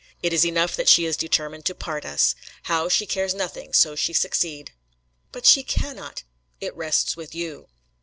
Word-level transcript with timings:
It 0.23 0.33
is 0.33 0.43
enough 0.43 0.75
that 0.77 0.89
she 0.89 1.05
is 1.05 1.15
determined 1.15 1.63
to 1.65 1.75
part 1.75 2.05
us. 2.05 2.33
How, 2.63 2.89
she 2.89 3.05
cares 3.05 3.35
nothing, 3.35 3.71
so 3.71 3.95
she 3.95 4.13
succeed." 4.13 4.71
"But 5.31 5.45
she 5.45 5.61
cannot!" 5.61 6.23
"It 6.59 6.75
rests 6.75 7.15
with 7.15 7.35
you." 7.35 7.67